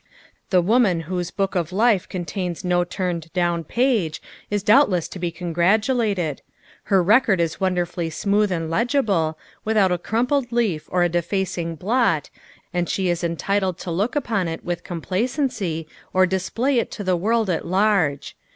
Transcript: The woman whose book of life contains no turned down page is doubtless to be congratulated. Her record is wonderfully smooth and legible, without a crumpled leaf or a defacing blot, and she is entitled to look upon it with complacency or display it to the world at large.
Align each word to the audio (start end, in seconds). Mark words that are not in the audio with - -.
The 0.49 0.63
woman 0.63 1.01
whose 1.01 1.29
book 1.29 1.53
of 1.53 1.71
life 1.71 2.09
contains 2.09 2.63
no 2.65 2.83
turned 2.83 3.31
down 3.33 3.63
page 3.63 4.19
is 4.49 4.63
doubtless 4.63 5.07
to 5.09 5.19
be 5.19 5.29
congratulated. 5.29 6.41
Her 6.85 7.03
record 7.03 7.39
is 7.39 7.59
wonderfully 7.59 8.09
smooth 8.09 8.51
and 8.51 8.67
legible, 8.67 9.37
without 9.63 9.91
a 9.91 9.99
crumpled 9.99 10.51
leaf 10.51 10.89
or 10.91 11.03
a 11.03 11.09
defacing 11.09 11.75
blot, 11.75 12.31
and 12.73 12.89
she 12.89 13.09
is 13.09 13.23
entitled 13.23 13.77
to 13.77 13.91
look 13.91 14.15
upon 14.15 14.47
it 14.47 14.65
with 14.65 14.83
complacency 14.83 15.87
or 16.13 16.25
display 16.25 16.79
it 16.79 16.89
to 16.93 17.03
the 17.03 17.15
world 17.15 17.47
at 17.47 17.67
large. 17.67 18.35